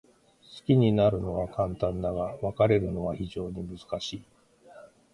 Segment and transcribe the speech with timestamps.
[0.41, 4.23] 好きになるのは簡単だが、別れるのは非常に難しい。